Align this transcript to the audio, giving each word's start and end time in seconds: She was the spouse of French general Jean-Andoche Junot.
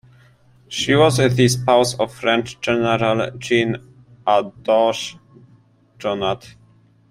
She 0.67 0.95
was 0.95 1.17
the 1.17 1.47
spouse 1.47 1.93
of 1.99 2.11
French 2.11 2.59
general 2.59 3.29
Jean-Andoche 3.37 5.19
Junot. 5.99 6.55